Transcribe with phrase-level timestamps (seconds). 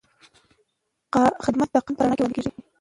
[1.45, 2.51] خدمت د قانون په رڼا کې وړاندې کېږي.